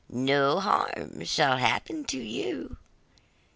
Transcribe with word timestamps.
No 0.09 0.59
harm 0.59 1.23
shall 1.25 1.57
happen 1.57 2.05
to 2.05 2.17
you. 2.17 2.77